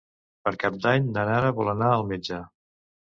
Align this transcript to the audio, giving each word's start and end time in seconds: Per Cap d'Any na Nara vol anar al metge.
Per 0.47 0.51
Cap 0.61 0.79
d'Any 0.85 1.11
na 1.17 1.25
Nara 1.31 1.51
vol 1.59 1.69
anar 1.73 1.91
al 1.99 2.07
metge. 2.13 2.41